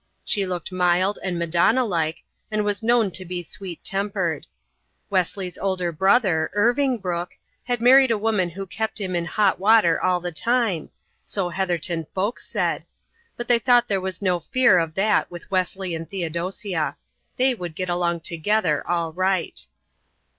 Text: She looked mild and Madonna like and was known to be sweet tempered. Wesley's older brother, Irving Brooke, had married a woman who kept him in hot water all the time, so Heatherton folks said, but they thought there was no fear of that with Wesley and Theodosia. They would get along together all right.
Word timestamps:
She 0.25 0.47
looked 0.47 0.71
mild 0.71 1.19
and 1.23 1.37
Madonna 1.37 1.85
like 1.85 2.23
and 2.49 2.65
was 2.65 2.81
known 2.81 3.11
to 3.11 3.23
be 3.23 3.43
sweet 3.43 3.83
tempered. 3.83 4.47
Wesley's 5.11 5.59
older 5.59 5.91
brother, 5.91 6.49
Irving 6.53 6.97
Brooke, 6.97 7.35
had 7.65 7.81
married 7.83 8.09
a 8.09 8.17
woman 8.17 8.49
who 8.49 8.65
kept 8.65 8.99
him 8.99 9.15
in 9.15 9.25
hot 9.25 9.59
water 9.59 10.01
all 10.01 10.19
the 10.19 10.31
time, 10.31 10.89
so 11.23 11.49
Heatherton 11.49 12.07
folks 12.15 12.47
said, 12.47 12.83
but 13.37 13.47
they 13.47 13.59
thought 13.59 13.87
there 13.87 14.01
was 14.01 14.23
no 14.23 14.39
fear 14.39 14.79
of 14.79 14.95
that 14.95 15.29
with 15.29 15.51
Wesley 15.51 15.93
and 15.93 16.09
Theodosia. 16.09 16.97
They 17.37 17.53
would 17.53 17.75
get 17.75 17.87
along 17.87 18.21
together 18.21 18.83
all 18.89 19.13
right. 19.13 19.61